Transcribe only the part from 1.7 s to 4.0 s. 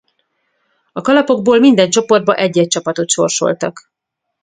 csoportba egy-egy csapatot sorsoltak.